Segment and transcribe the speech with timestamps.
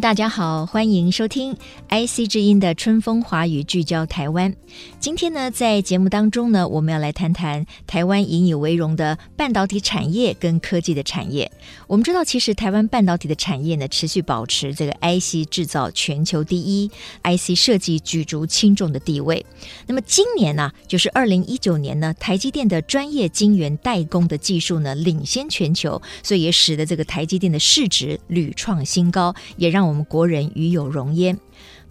[0.00, 1.54] 大家好，欢迎收听
[1.88, 4.52] IC 之音的春风华语聚焦台湾。
[4.98, 11.52] 今天呢，在节目当中呢，我们要来谈谈台湾引以为荣的半导体产业跟科技的产业。
[11.86, 16.90] 我们知道，其实台湾半导体的产业呢，持续保持这个 IC 制造全球第一
[17.22, 19.46] ，IC 设计举足轻重的地位。
[19.86, 29.32] 那么今年呢、就是二零一九年呢，台积电的专业晶圆代工的技术呢，领先全球，所以也使得这个台积电的市值屡创新高。
[29.56, 31.38] 也让我们国人与有荣焉。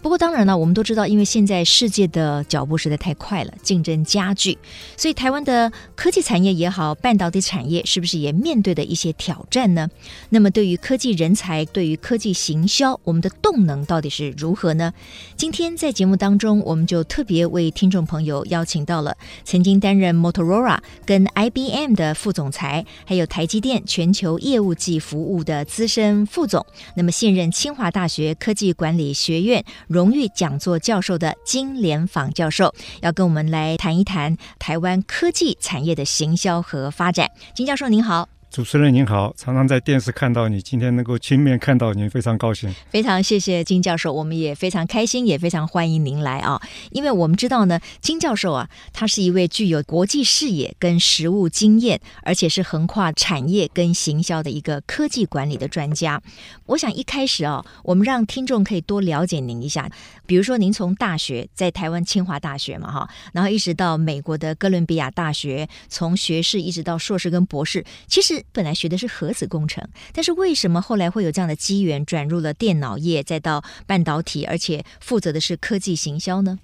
[0.04, 4.58] 不过当然了，我们都知道，因为现在世界的脚步实在太快了，竞争加剧，
[4.98, 9.88] 所以台湾的科技产业也好，半导体产业是不是也面对的一些挑战呢？
[10.28, 14.92] 那么对于科技人才，对于科技行销，我们的动能到底是如何呢？
[15.38, 29.64] 今天在节目当中，我们就特别为听众朋友邀请到了曾经担任 Motorola 跟 IBM 的副总裁，还有台积电全球业务及服务的资深副总，那么现任清华大学科技管理学院。
[29.94, 37.30] 荣誉讲座教授的金莲舫教授要跟我们来谈一谈台湾科技产业的行销和发展。
[37.54, 38.33] 金教授您好。
[38.54, 42.72] 主持人您好，常常在电视看到你，今天能够亲面看到您，非常高兴。
[42.88, 46.62] 非常谢谢金教授，我们也非常开心，也非常欢迎您来啊！
[46.92, 56.22] 因为我们知道呢，金教授啊，他是一位具有国际视野跟实务经验，而且是横跨产业跟行销的一个科技管理的专家。
[56.66, 59.90] 我想一开始啊，我们让听众可以多了解您一下，
[60.26, 68.43] 比如说您从大学在台湾清华大学嘛哈，然后一直到美国的哥伦比亚大学，从学士一直到硕士跟博士，其实。
[68.52, 76.58] 本来学的是核子工程，但是为什么后来会有这样的机缘转入了电脑业，再到半导体，而且负责的是科技行销呢？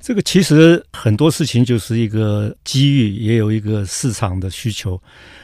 [0.00, 5.00] 这个其实很多事情就是一个机遇，也有一个市场的需求。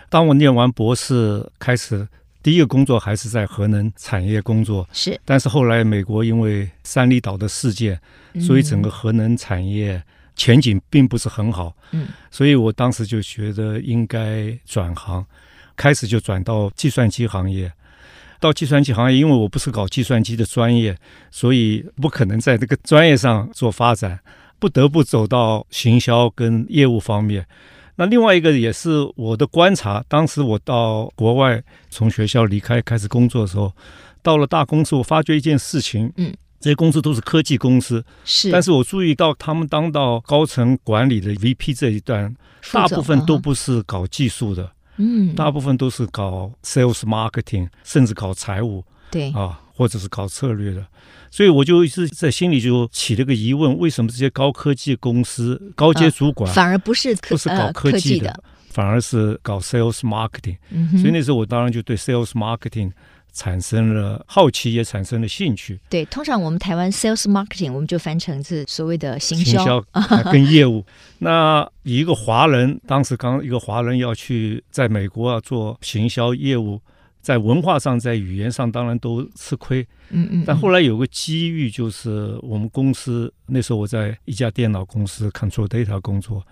[0.08, 2.06] 当我念完博士，开始
[2.42, 5.18] 第一个工作还是在核能产业工作，是。
[5.24, 7.98] 但是后来美国因为三里岛的事件，
[8.40, 10.00] 所以整个核能产业
[10.36, 11.74] 前景并不是很好。
[11.90, 15.24] 嗯，所以我当时就觉得应该转行。
[15.82, 17.72] 开始就转到计算机行业，
[18.38, 20.96] 到计算机行业，因为我不是搞计算机的专业，
[21.32, 24.20] 所以不可能在这个专业上做发展，
[24.60, 27.44] 不得不走到行销跟业务方面。
[27.96, 31.60] 那另外一个也是我的观察，当时我到国外
[31.90, 33.72] 从学校离开开始工作的时候，
[34.22, 42.32] 到了大公司，我发觉一件事情，嗯，这些公司都是科技公司，是，但是我注意到他们当到高层管理的 VP 这一段，
[42.72, 44.62] 大部分都不是搞技术的。
[44.62, 44.70] 嗯，
[45.34, 50.86] 大部分都是搞 sales marketing，甚至搞财务，对啊，或者是搞策略的，
[51.30, 62.92] 所以我就一直在心里就起了个疑问：为什么这些高科技公司高阶主管、呃、反而不是不是搞科技的，呃、的反而是搞 sales marketing？、嗯、所以那时候我当然就对 sales marketing。
[63.32, 65.80] 产生了好奇，也产生了兴趣。
[65.88, 69.84] 对，通常我们台湾 sales marketing 我们就翻成是所谓的行销，行销
[70.30, 70.84] 跟业务。
[71.18, 76.80] 那一个华人，当时刚一个华人要去在美国啊做行销业务，
[77.20, 79.86] 在文化上、在语言上当然都吃亏。
[80.10, 80.44] 嗯嗯。
[80.46, 86.44] 但后来有个机遇，就是我们公司那时候我在一家电脑公司 Control Data 工作，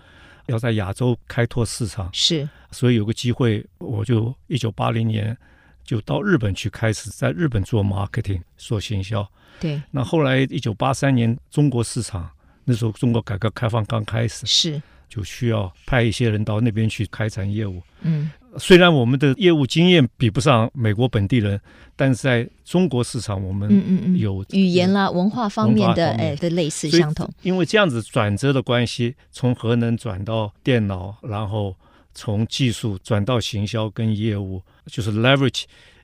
[0.47, 5.37] 要在亚洲开拓市场，是，所以有个机会，我就一九八零年。
[5.83, 9.27] 就到日本去，开始在日本做 marketing 做行销。
[9.59, 12.29] 对，那后来一九八三年中国市场，
[12.63, 17.81] 那时候中国改革开放刚开始，是就需要派一些人到那边去开展业务。
[18.01, 21.59] 嗯，虽然我们的业务经验比不上美国本地人，
[21.95, 27.29] 但是在中国市场，我们有嗯嗯有语言啦、文化方面的哎的类似相同。
[27.43, 31.75] 因为这样子转折的关系，从核能转到电脑，然后。
[32.13, 35.63] 从技术转到行销跟业务，就是 leverage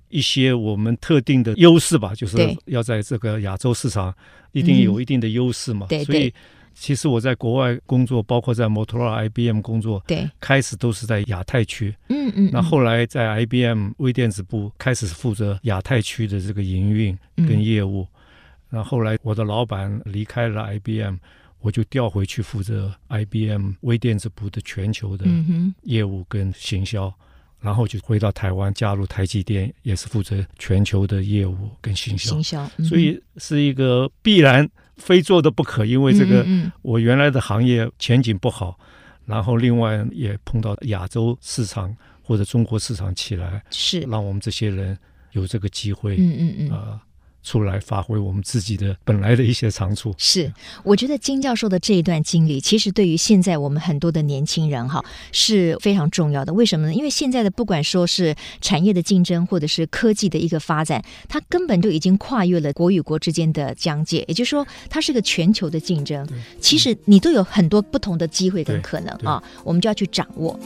[0.09, 4.13] 一些我们特定的优势吧，就是要在这个亚洲市场
[4.51, 5.85] 一定有一定的优势嘛。
[5.87, 6.33] 对，所以
[6.73, 11.93] 其实我在国外工作，包括在 Motorola、IBM 工作，对，开始都是在亚太区。
[12.09, 12.49] 嗯嗯。
[12.53, 18.07] 那后来在 IBM 微电子部开始负责亚太区的这个营运跟业务。
[18.69, 21.15] 那后来我的老板离开了 IBM。
[21.59, 25.25] 我就调回去负责 IBM 微电子部的全球的
[25.83, 27.13] 业务跟行销，
[27.59, 32.31] 然后就回到台湾加入台积电，也是负责全球的业务跟行销。
[32.31, 36.45] 行销，所以是一个必然非做的不可，因为这个
[36.81, 38.79] 我原来的行业前景不好，
[39.25, 44.01] 然后另外也碰到亚洲市场或者中国市场起来，是。
[44.01, 44.97] 让我们这些人
[45.31, 47.01] 有这个机会，嗯嗯嗯，呃
[47.47, 50.13] 出来发挥我们自己的本来的一些长处。
[50.17, 50.51] 是，
[50.83, 55.01] 我觉得金教授的这一段经历，其实对于现在我们很多的年轻人哈
[55.31, 56.53] 是非常重要的。
[56.53, 56.93] 为什么呢？
[56.93, 64.25] 因为现在的不管说是产业的竞争，或者是科技的一个发展，它根本就已经跨越了国与国之间的疆界。
[64.27, 66.27] 也就是说，它是个全球的竞争。
[66.59, 70.59] 其实你都有很多不同的机会跟可能啊，我们就要去掌握。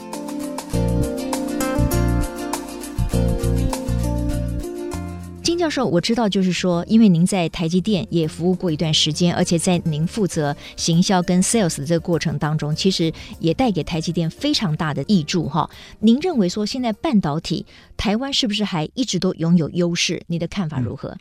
[5.62, 15.70] 教授，我知道，就是说，因为您在台积电也服务过一段时间，而且在您负责行销跟 sales 的这个过程当中，其实也带给台积电非常大的益助哈。
[16.00, 17.64] 您认为说，现在半导体
[17.96, 20.20] 台湾是不是还一直都拥有优势？
[20.26, 21.10] 你的看法如何？
[21.10, 21.18] 嗯，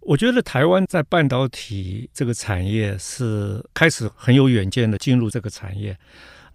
[0.00, 5.96] 我觉得台湾在半导体这个产业是开始很有远见的进入这个产业，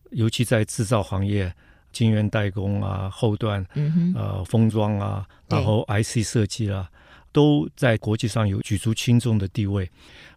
[0.09, 1.53] 尤其在制造行业。
[1.93, 6.89] 晶圆代工啊，后段，嗯、呃，封装啊，然后 IC 设计啊，
[7.31, 9.89] 都在国际上有举足轻重的地位。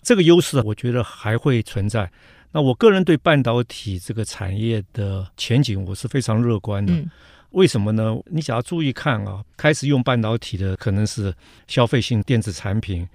[0.03, 2.11] 这个优势，我觉得还会存在。
[2.53, 6.93] 那我个人对半导体这个产业的前景，我是非常乐观的。
[6.93, 7.11] 嗯、
[7.51, 8.17] 为什么呢？
[8.27, 11.35] 你只要注意看啊，开始用半导体的可能是
[11.67, 13.09] 消费性电子产品，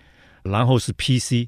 [0.44, 1.48] 然后是 PC，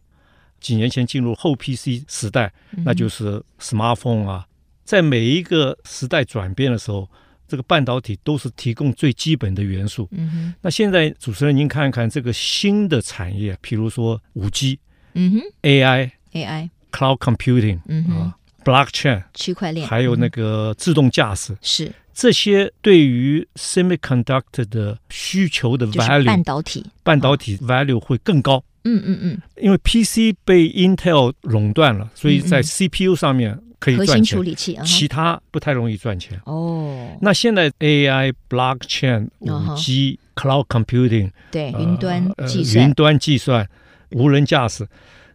[0.62, 2.54] 几年前进入后 PC 时代，
[2.86, 4.48] 那就是 smartphone 啊。
[4.86, 7.10] 在每一个时代转变的时候，
[7.52, 10.08] 这个半导体都是提供最基本的元素。
[10.12, 10.54] 嗯哼。
[10.62, 14.80] 那现在主持人，您看看这个新的产业，譬如说五 G，
[15.16, 28.64] 嗯哼，AI，AI，Cloud Computing，嗯哼啊，Blockchain，区块链，还有那个自动驾驶，是这些对于 Semiconductor 的需求的 value，半导体，半导体 value 会更高。
[28.86, 29.42] 嗯嗯嗯。
[29.58, 33.60] 因为 PC 被 Intel 垄断了，所以在 CPU 上面。
[33.82, 36.40] 可以赚钱，处理器，其他不太容易赚钱。
[36.46, 43.68] 哦，那现在 AI、Blockchain、五 G、Cloud Computing，对，云端计算、云端计算、
[44.12, 44.88] 无人驾驶，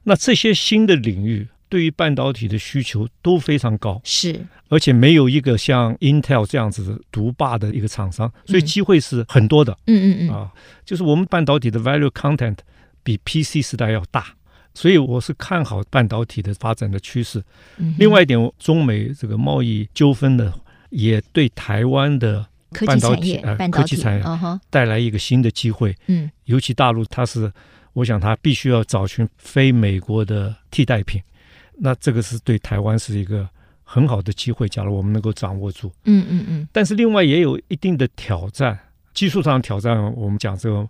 [0.04, 4.00] 那这些新的领域对于半导体的需求都非常高。
[4.04, 9.76] 是，而且没有一个像 Intel 这样子独霸的一个厂商，所以机会是很多的。
[9.88, 10.52] 嗯嗯嗯，啊，
[10.84, 12.58] 就是我们半导体的 Value Content
[13.02, 14.35] 比 PC 时代要大。
[14.76, 17.42] 所以我是看好半导体的发展的趋势。
[17.96, 20.52] 另外一点，中美这个贸易纠纷呢，
[20.90, 22.46] 也对台湾的
[22.84, 24.24] 半导体呃科技产业
[24.68, 25.96] 带来一个新的机会。
[26.08, 27.50] 嗯，尤其大陆，它是
[27.94, 31.22] 我想它必须要找寻非美国的替代品。
[31.78, 33.48] 那这个是对台湾是一个
[33.82, 34.68] 很好的机会。
[34.68, 36.68] 假如我们能够掌握住，嗯嗯嗯。
[36.70, 38.78] 但是另外也有一定的挑战，
[39.14, 40.12] 技术上的挑战。
[40.14, 40.86] 我们讲这个。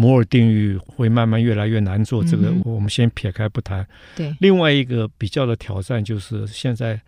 [0.00, 3.86] 摩尔定律会慢慢越来越难做，这个我们先撇开不谈。
[4.16, 6.98] 对，另外一个比较的挑战就是现在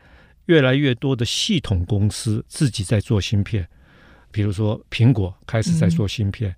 [0.45, 3.67] 越来越多的系统公司自己在做芯片，
[4.31, 6.55] 比如说苹果开始在做芯片。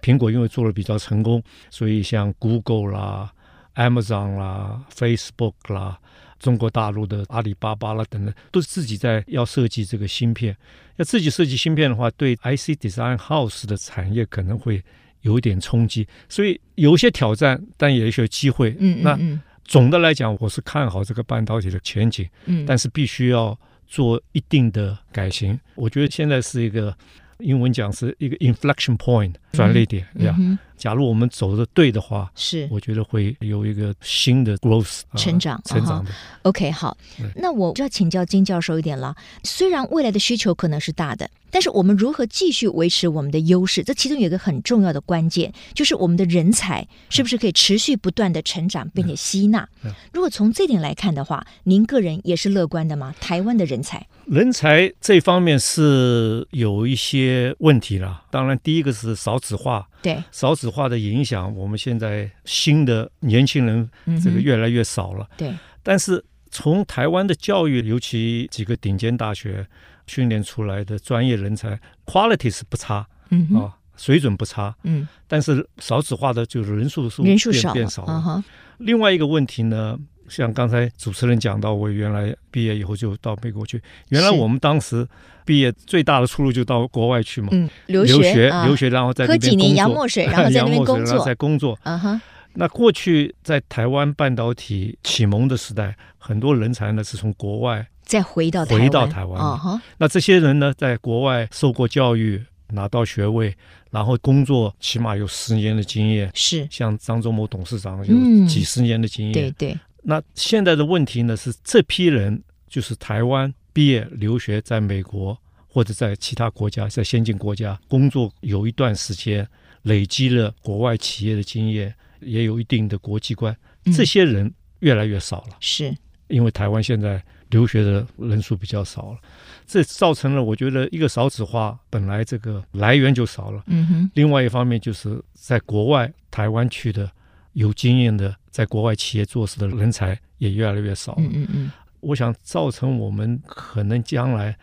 [0.00, 3.30] 苹果因为做的比较成功，所以像 Google 啦、
[3.74, 6.00] Amazon 啦、Facebook 啦、
[6.38, 10.56] 中国大陆的阿里巴巴啦等等，都是自己在要设计这个芯片。
[10.96, 14.82] 要自己设计芯片的话，对 IC Design House 的产业可能会。
[15.24, 18.70] 有一点冲击，所以有一些挑战，但也有一些机会。
[18.78, 22.26] 嗯，嗯，嗯，那总的来讲，我是看好这个半导体的前景。
[22.46, 25.58] 嗯，但是必须要做一定的改型。
[25.74, 26.96] 我觉得现在是一个。
[27.40, 30.36] 英文讲是一个 inflection point 转捩点，对呀。
[30.76, 36.10] 假如我们走的对的话，是我觉得会有一个新的 growth 成长，成长的。
[36.42, 36.96] OK，好，
[37.36, 39.14] 那我就要请教金教授一点了。
[39.42, 43.82] 虽然未来的需求可能是大的，但是我们如何继续维持我们的优势？
[43.82, 49.66] 这其中有一个很重要的关键，就是我们的人才是不是可以持续不断的成长，并且吸纳？
[50.12, 53.14] 如果从这点来看的话，您个人也是乐观的吗？
[53.20, 54.06] 台湾的人才？
[54.26, 58.23] 人才这方面是有一些问题了。
[58.34, 63.88] 当然，第一个是少子化，对少子化的影响，我们现在新的年轻人
[64.20, 65.24] 这个越来越少了。
[65.36, 69.64] 对，但是从台湾的教育，尤其几个顶尖大学
[70.08, 75.06] 训练出来的专业人才，quality 是不差，嗯啊，水准不差，嗯。
[75.28, 78.42] 但是少子化的就是人数数人数少变少了。
[78.78, 79.96] 另外一个问题呢？
[80.28, 83.80] 像刚才主持人讲到，我原来毕业以后就到美国去。
[84.08, 85.06] 原来我们当时
[85.44, 91.78] 毕业最大的出路就到国外去嘛，嗯、留学留学，啊、留学，然后在那边喝几年洋墨水，然后 在那边工作，在工作。
[91.82, 92.20] 嗯哼。
[92.56, 99.60] 那过去在台湾半导体启蒙的时代，很多人才呢是从国外再回到回到台湾。
[99.98, 103.52] 那这些人呢，在国外受过教育，拿到学位，
[103.90, 106.30] 然后工作起码有十年的经验。
[106.32, 106.64] 是。
[106.70, 109.32] 像张忠谋董事长有几十年的经验。
[109.32, 109.76] 对对。
[110.04, 119.48] 那现在的问题呢是，这批人就是台湾毕业留学，在美国或者在其他国家，在先进国家工作有一段时间，
[119.82, 123.56] 累积了国外企业的经验，也有一定的国际观，
[123.96, 125.56] 这些人越来越少了。
[125.58, 125.96] 是，
[126.28, 129.18] 因为台湾现在留学的人数比较少了，
[129.66, 133.62] 这造成了我觉得一个少子化，本来这个来源就少了。
[133.68, 134.10] 嗯哼。
[134.14, 137.10] 另外一方面就是在国外台湾去的
[137.54, 138.36] 有经验的。
[138.50, 141.16] 在国外企业做事的人才也越来越少。
[141.18, 144.56] 嗯嗯嗯，我想造成我们可能将来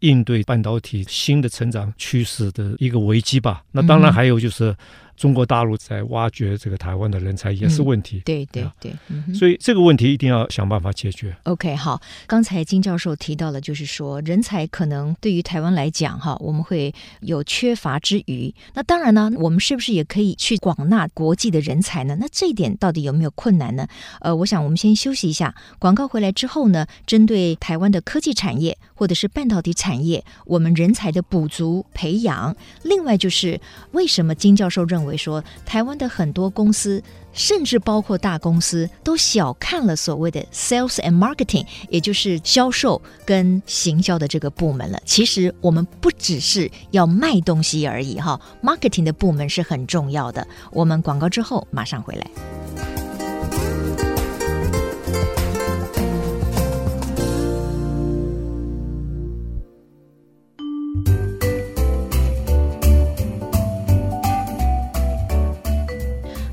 [0.00, 3.62] 应对半导体新的成长趋势的一个危机吧。
[3.70, 4.74] 那当然还有就是。
[5.16, 11.34] 中国大陆在挖掘这个台湾的人才也是问题，嗯、对对对，嗯、所以这个问题一定要想办法解决。
[11.44, 22.14] OK，好，刚才金教授提到了，就是说人才可能对于台湾来讲，哈，我们会有缺乏之余，那当然呢，我们是不是也可以去广纳国际的人才呢？
[22.20, 23.88] 那这一点到底有没有困难呢？
[24.20, 33.58] 呃，我想我们先休息一下，广告回来之后呢，针对台湾的科技产业或者是半导体产业，我们人才的补足培养，另外就是
[33.92, 35.05] 为什么金教授认为。
[35.06, 45.00] 会说台湾的很多公司，甚至包括大公司，都小看了所谓的 sales and marketing，也就是销售跟行销的这个部门了。
[45.04, 50.46] 其实我们不只是要卖东西而已，哈，marketing 的部门是很重要的。
[50.72, 52.26] 我们广告之后马上回来。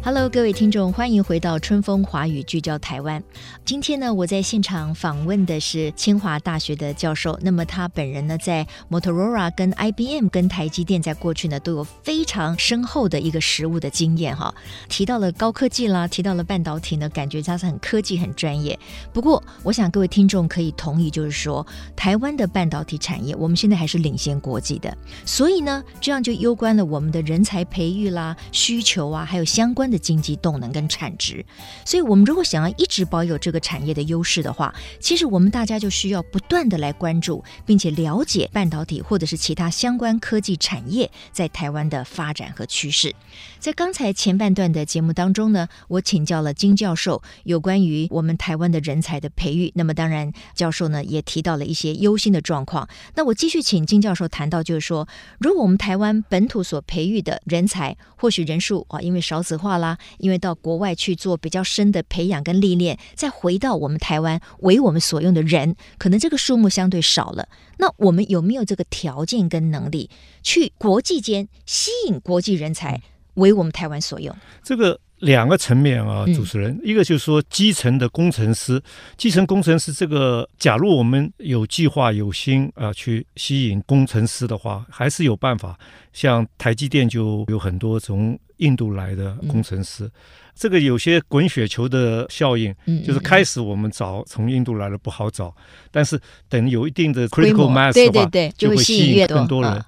[0.05, 3.23] Hello，各位听众，欢迎回到春风华语聚焦台湾。
[3.63, 7.39] 今天呢，我在现场访问的是清华大学的教授。
[7.41, 14.53] 那么他本人呢，在 Motorola、跟 IBM、跟台积电，在过去呢都有非常深厚的一个实务的经验哈。
[14.89, 18.77] 提到了高科技啦，提到了半导体呢，感觉他是很科技、很专业。
[19.13, 24.93] 不过，我想各位听众可以同意，就是说台湾的半导体产业，我们现在还是领先国际的。
[25.25, 30.03] 所以呢，这样就攸关了我们的人才培育啦、需求啊，还有相关的。
[30.03, 31.45] 经济动能跟产值，
[31.85, 43.15] 所以我们如果想要一直保有这个产业的优势的话，其实我们大家就需要不断的来关注，并且了解半导体或者是其他相关科技产业在台湾的发展和趋势。
[43.59, 49.71] 在刚才前半段的节目当中呢，我请教了金教授有关于我们台湾的人才的培育。
[49.73, 52.89] 那么当然，教授呢也提到了一些忧心的状况。
[53.15, 55.07] 那我继续请金教授谈到，就是说，
[55.39, 59.82] 如果我们台湾本土所培育的人才，或许人数啊，因为少子化了。
[60.17, 67.47] 因为到国外去做比较深的培养跟历练，再回到我们台湾为我们所用的人，可能这个数目相对少了。
[67.77, 70.09] 那我们有没有这个条件跟能力
[70.41, 73.01] 去国际间吸引国际人才
[73.35, 74.35] 为我们台湾所用？
[74.63, 74.99] 这个。
[75.23, 78.81] 两个层面啊，主持人，嗯、一个就是说基层的工程师，
[79.17, 85.79] 基层工程师这个，假如我们有计划、有心啊，去吸引工程师的话，还是有办法。
[86.11, 90.11] 像台积电就有很多从印度来的工程师，嗯、
[90.53, 92.75] 这个有些滚雪球的效应，
[93.05, 99.71] 就是开始我们找从印度来的不好找，嗯、但是等有一定的 critical mass 的话，就会吸引更多人。
[99.71, 99.85] 啊、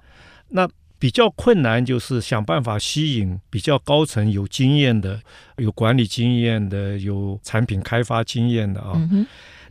[0.50, 0.68] 那
[1.05, 5.21] 比较困难就是想办法吸引比较高层、有经验的、
[5.57, 8.93] 有管理经验的、有产品开发经验的啊。
[9.12, 9.24] 嗯、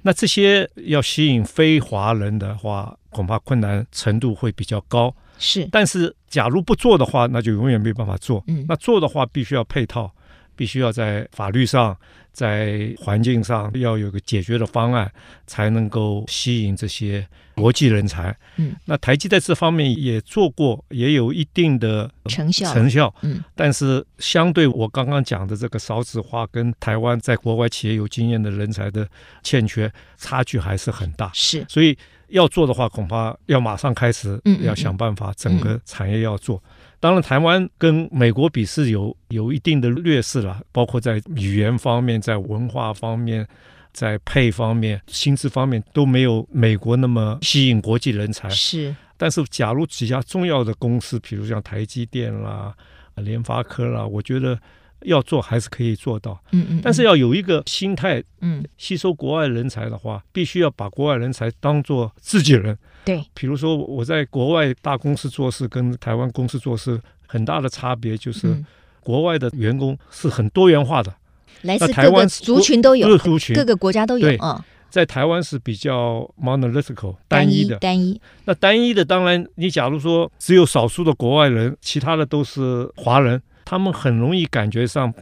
[0.02, 5.12] 那这些要吸引非华人的话，恐怕困难程度会比较高。
[5.36, 8.44] 是，但是假如不做的话，那就永远没办法做。
[8.46, 10.14] 嗯，那做的话，必须要配套，
[10.56, 11.96] 必须要在法律上。
[12.34, 15.08] 在环境上要有个解决的方案，
[15.46, 18.37] 才能够吸引这些国际人才。
[18.56, 22.75] 嗯，那台积在这方面也做过，也有一定的成效。
[22.75, 29.08] 成效，嗯，但是相对我刚刚讲的这个少子化跟台湾在国外企业有经验的人才的
[29.44, 31.30] 欠缺，差距还是很大。
[31.32, 31.96] 是，所以
[32.30, 36.61] 要做的话，恐怕要马上开始，要想办法整个产业要做。
[37.04, 43.46] 当然，台湾跟美国比是有有一定的劣势了，包括在语言方面、在文化方面、
[43.92, 48.49] 在配方面、薪资方面都没有美国那么吸引国际人才。
[48.49, 52.75] 是，但是假如几家重要的公司，比如像台积电啦、
[53.16, 54.58] 联发科啦，我觉得
[55.04, 56.38] 要做还是可以做到。
[56.52, 56.80] 嗯，嗯嗯。
[56.82, 62.76] 但是要有一个心态，嗯，吸收国外人才的话，必须要把国外人才当做自己人。
[63.04, 68.64] 对，比如说我在国外大公司做事，跟台湾公司做事很大的差别就是，
[69.00, 74.26] 国外的员工是很多元化的，嗯、来自台湾族群都有，各个族群各个国家都有。
[74.26, 74.58] 对嗯，
[74.88, 78.18] 在台湾是比较 monolithical 单一的，单一。
[78.46, 85.12] 那单一的，当然你假如说只有少数的国外人，其他的都是华人，他们很容易感觉上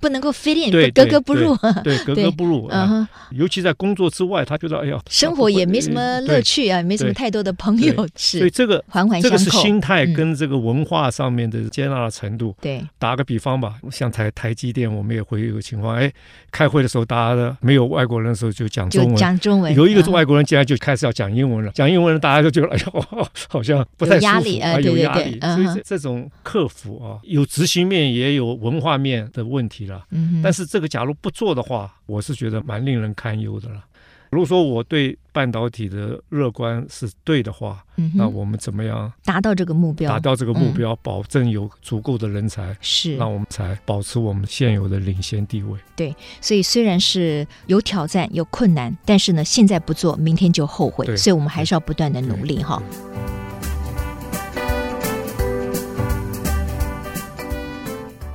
[0.00, 2.68] 不能够 fit in，对，格格不入， 对，格格不入。
[2.70, 8.38] 嗯哼，尤其在工作之外，他觉得哎呀，生活也没什么乐趣啊，没什么太多的朋友，是。
[8.38, 12.54] 所以这个环环相扣，这个是心态跟这个文化上面的接纳的程度。
[12.60, 16.10] 对，打个比方吧，像台台积电，我们也会有个情况，哎，
[16.50, 19.74] 开会的时候，大家的没有外国人的时候就讲中文，讲中文。
[19.74, 25.38] 有一个外国人进来就开始要讲英文了，讲英文了，大家就觉得哎呀，好像不太舒服，压力啊，有压力。
[25.40, 30.06] 所以这这种克服啊，有执行面也有文化面的问题了。
[30.10, 33.84] 嗯，但是这个假如不做的话，我是觉得蛮令人堪忧的了。
[34.30, 40.12] 如果说我对半导体的乐观是对的话，嗯、那我们怎么样达到这个目标？
[40.12, 45.80] 达到这个目标，嗯、保证有足够的人才，是，让我们才保持我们现有的领先地位。
[45.96, 51.16] 对，所以虽然是有挑战、有困难，但是呢，现在不做，明天就后悔。
[51.16, 52.82] 所以我们还是要不断的努力哈。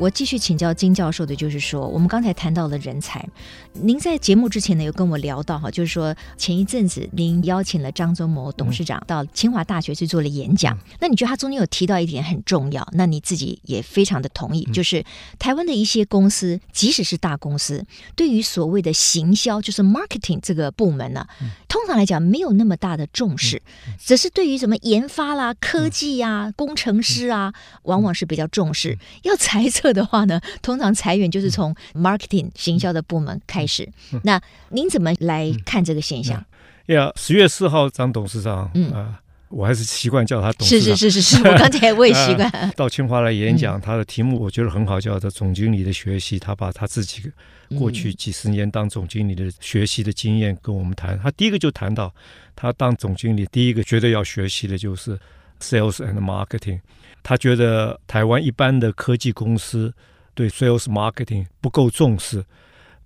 [0.03, 3.25] 我继续请教金教授的，就是说，我们刚才谈到了人才，
[3.71, 15.05] 您在节目之前呢，有跟我聊到哈，就是说前一阵子您邀请了张忠谋董事长到清华大学去做了演讲，嗯、那你觉得他中间有提到一点很重要，那你自己也非常的同意，就是
[15.39, 21.25] 台湾的一些公司，即使是大公司，对于所谓的行销，就是 marketing 这个部门呢，
[21.69, 23.61] 通常来讲没有那么大的重视，
[23.97, 29.92] 只是对于什么研发啦、科技呀、啊、工程师啊，往往是比较重视，要猜测。
[29.93, 33.87] 的话呢，通常裁员就是从 marketing 行销的部门开始。
[34.11, 36.43] 嗯、那您怎么来看这个现象？
[36.87, 39.15] 呀、嗯，十、嗯、月四号，张董事长，嗯啊、呃，
[39.49, 40.97] 我还是习惯叫他董事长。
[40.97, 42.71] 是是是是是，我刚才我也习惯、呃。
[42.75, 46.37] 到清华来演讲，他的题目我觉得很好，叫做“总经理的学习”。
[46.39, 47.31] 他把他自己
[47.77, 51.17] 过去几十年当总经理的学习的经验跟我们谈。
[51.19, 52.13] 他第一个就谈到，
[52.55, 55.17] 他当总经理第一个绝对要学习的就是
[55.61, 56.79] sales and marketing。
[57.23, 59.93] 他觉得台湾一般的科技公司
[60.35, 62.45] 对 sales marketing 不够重视，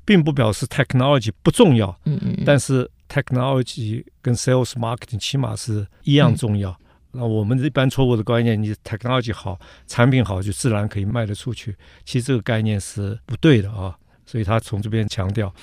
[0.03, 6.77] 并不表示 technology 不重要，嗯嗯，但是 technology 跟 sales marketing 起码是一样重要。
[7.11, 11.75] 那我们一般错误的观念，你 technology 好，产品好，就自然可以卖得出去。
[12.03, 15.53] 其实这个概念是不对的啊，所以他从这边强调。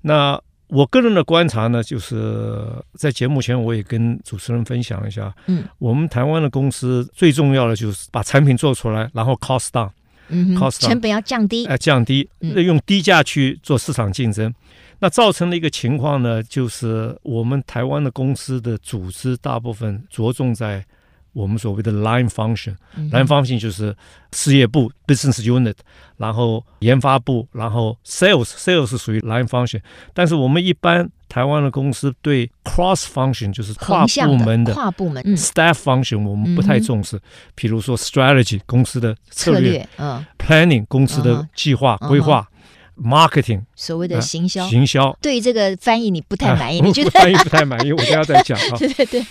[0.00, 2.62] 那我个人的观察呢，就是
[2.94, 9.90] 在节目前我也跟主持人分享一下，嗯，我们台湾的公司最重要的就是把产品做出来，然后 cost down，
[10.28, 14.54] 嗯，cost down，成本要降低，哎，降低，用低价去做市场竞争，嗯、
[15.00, 20.84] 那造成的一个情况呢，就是我们台湾的公司的组织大部分着重在。
[21.36, 23.94] 我们所谓的 line function，line、嗯、function 就是
[24.32, 25.74] 事业部 business unit，
[26.16, 29.82] 然后研发部，然后 sales，sales 是属于 line function。
[30.14, 37.20] 但是我们一般台湾的公司对 cross function 就是跨部门的跨部门 staff function，我们不太重视。
[37.54, 42.48] 比、如说 strategy 公司的策略，嗯，planning 公司的计划、嗯、规划、
[42.96, 45.14] 嗯、，marketing 所谓的行销，呃、行销。
[45.20, 47.92] 对于这个翻译你不太满意，你觉得翻译不太满意？
[47.92, 48.78] 我等下再讲啊。
[48.78, 49.26] 对对对，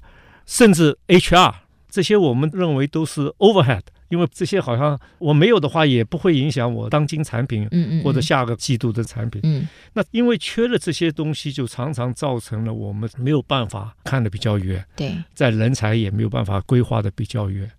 [0.46, 1.65] 甚至 HR。
[1.96, 3.80] 这些我们认为都是 overhead，
[4.10, 9.40] 因为这些好像我没有的话，也不会影响我当今产品，嗯嗯或者下个季度的产品。
[9.46, 14.84] 嗯，嗯，那因为缺了这些东西，就常常造成了我们没有办法看得比较远。
[14.94, 17.72] 对，在人才也没有办法规划得比较远。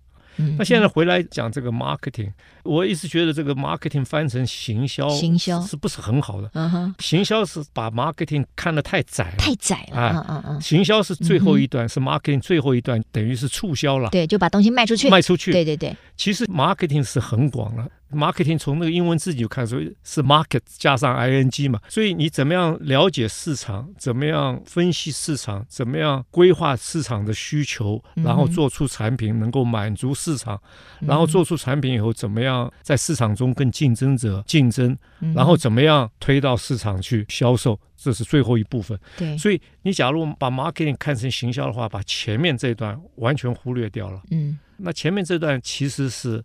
[0.57, 2.31] 那现在回来讲这个 marketing，
[2.63, 6.49] 我一直觉得这个 marketing 翻成行销，行销是不是很好的？
[6.53, 10.25] 嗯哼，行销是把 marketing 看得太窄了，太窄了。
[10.25, 14.09] 嗯嗯嗯，行销是最后一段，是 marketing 最后一段，等于是促销了。
[14.09, 15.51] 对，就把东西卖出去，卖出去。
[15.51, 17.87] 对对对，其实 marketing 是很广了。
[18.11, 30.57] Marketing 从那个英文字就看出是 market 加上 ing 嘛，所以你怎么样了解市场，怎么样分析市场，怎么样规划市场的需求，然后做出产品能够满足市场，
[31.01, 34.97] 然后做出产品以后怎么样在市场中跟竞争者竞争，
[35.35, 38.97] 然后怎么样推到市场去销售，这是最后一部分。
[39.17, 44.21] 对，所以你假如把 marketing 看成行销的话，把前面这段完全忽略掉了。
[44.31, 46.41] 嗯，那前面这段其实是。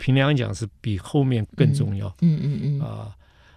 [0.00, 3.14] 凭良讲是比后面更重要，嗯嗯嗯啊、呃，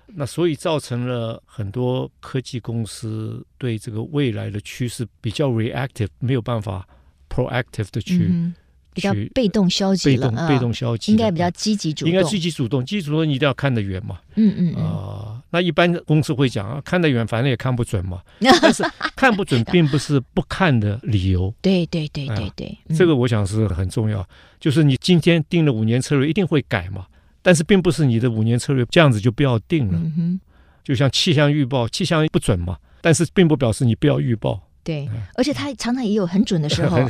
[0.07, 6.85] 那所以造成了很多科技公司对这个未来的趋势比较 reactive，没有办法
[7.29, 8.27] proactive 的去。
[8.29, 8.53] 嗯
[8.93, 14.19] 比较被动消极了，被动被动消极，应该比较积极主动，应该积极主动，积极主动你一定要看得远嘛。
[14.35, 18.21] 嗯嗯啊，那一般公司会讲啊，看得远反正也看不准嘛。
[18.61, 18.83] 但是
[19.15, 21.53] 看不准并不是不看的理由。
[21.61, 24.25] 对对对对对，这个我想是很重要。
[24.59, 27.05] 就是你今天定了五年策略，一定会改嘛。
[27.41, 29.97] 但是并不是你的五年策略这样子就不要定了。
[29.97, 30.39] 嗯哼，
[30.83, 34.61] 就像气象预报，气象不准嘛，但是并不表示你不要预报。
[34.83, 36.97] 对，而且他常常也有很准的时候。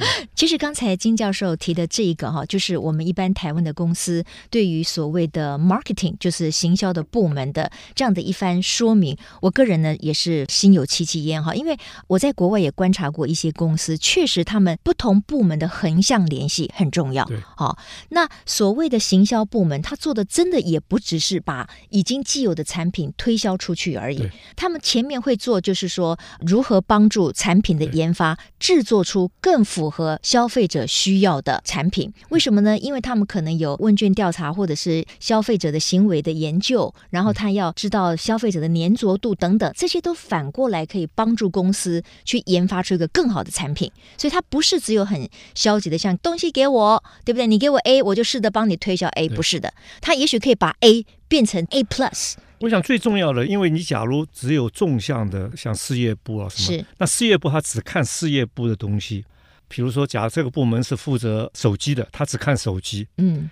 [0.34, 17.28] 其实刚才金教授提的这一个哈，就是我们一般台湾的公司对于所谓的 marketing，就是行销的部门的这样的一番说明，我个人呢也是心有戚戚焉哈，因为我在国外也观察过一些公司，确实他们不同部门的横向联系很重要。
[17.56, 17.78] 好，
[18.10, 26.18] 那所谓的行销部门，他做的真的也不只是把已经既有的产品推销出去而已，他们前面会做，就是说。
[26.50, 32.12] 如何帮助产品的研发制作出更符合消费者需要的产品？
[32.30, 32.76] 为什么呢？
[32.76, 43.92] 因为他们可能有问卷调查，或者是消费者的行为的研究，然后他要知道消费者的粘着度等等，这些都反过来可以帮助公司去研发出一个更好的产品。
[44.18, 47.46] 所以它不是只有很消极的，像东西给我，对不对？
[47.46, 52.34] 你给我 A，我就试着帮你推销 A，不是的，它也许可以把 A 变成 A plus。
[52.60, 59.24] 我想最重要的，因为你假如只有纵向的，像事业部啊什么，那事业部它只看事业部的东西，
[59.66, 63.50] 比如说，假如这个部门是负责手机的，它只看手机，嗯，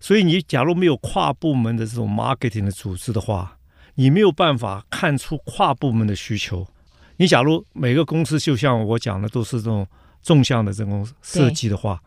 [0.00, 3.56] 所以你假如没有跨部门的这种 marketing 的组织的话，
[3.94, 6.66] 你没有办法看出跨部门的需求。
[7.18, 9.86] 你假如每个公司就像我讲的都是这种
[10.22, 12.02] 纵向的这种设计的话，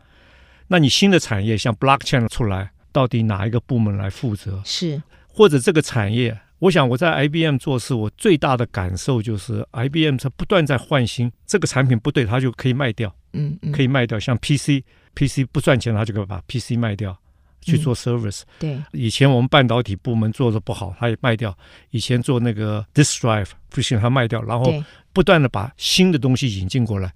[0.68, 4.60] 那你新的产业像 blockchain 出来，到底哪一个部门来负责？
[4.64, 5.00] 是。
[5.34, 14.18] 或者这个产业，我想我在 IBM 做事，我最大的感受就是 IBM 它不断在换新，这个产品不对，它就可以卖掉，嗯，嗯可以卖掉。
[14.18, 17.18] 像 PC，PC 不赚钱，它就可以把 PC 卖掉
[17.60, 18.42] 去做 service。
[18.60, 21.58] 对，以前我们半导体部门做的不好，它也卖掉。
[21.90, 24.72] 以前做那个 disk drive 不行，它卖掉，然后
[25.12, 27.12] 不断的把新的东西引进过来。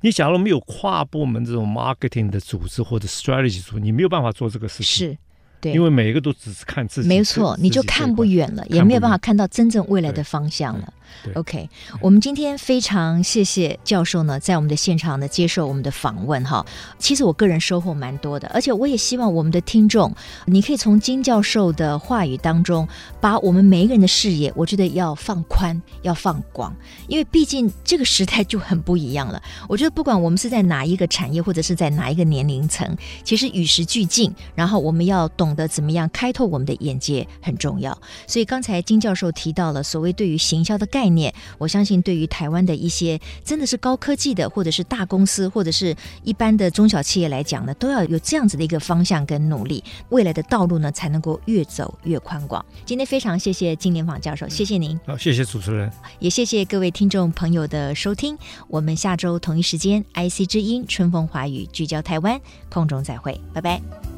[0.00, 5.10] 你假如没有跨部门这种 marketing 的组织或者 strategy 组，你没有办法做这个事情。
[5.10, 5.18] 是。
[5.60, 10.92] 对，因为每一个都只是看自己，没错，你就看不远了，也没有办法看到真正未来的方向了。
[11.34, 11.68] OK，
[12.00, 16.64] 我们今天非常谢谢教授呢，在我们的现场呢接受我们的访问哈。
[16.98, 20.14] 其实我个人收获蛮多的，而且我也希望我们的听众，
[20.46, 22.86] 你可以从金教授的话语当中，
[23.20, 26.74] 把我们每一个人的视野，我觉得要放宽，要放广，
[27.08, 29.42] 因为毕竟这个时代就很不一样了。
[29.68, 37.96] 我觉得不管我们是在哪一个产业，或者是在哪一个年龄层，其实与时俱进，然后我们要懂得怎么样开拓我们的眼界很重要。
[38.26, 40.97] 所以刚才金教授提到了所谓对于行销的概。
[40.98, 52.64] 概念，我相信对于台湾的一些真的是高科技的，或者是大公司，或者是一般的中小企业来讲呢，都要有这样子的一个方向跟努力，未来的道路呢才能够越走越宽广。
[52.84, 54.98] 今天非常谢谢金莲舫教授，谢谢您。
[55.06, 58.36] 好，谢谢主持人，也谢谢各位听众朋友的收听。
[58.66, 64.17] 我们下周同一时间，IC 之音春风华语聚焦台湾，空中再会，拜拜。